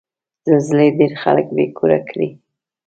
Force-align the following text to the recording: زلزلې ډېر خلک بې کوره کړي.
زلزلې 0.47 0.87
ډېر 0.99 1.11
خلک 1.23 1.47
بې 1.55 1.65
کوره 1.77 1.99
کړي. 2.09 2.29